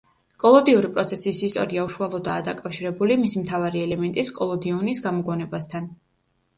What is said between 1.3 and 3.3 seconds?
ისტორია უშუალოდაა დაკავშირებული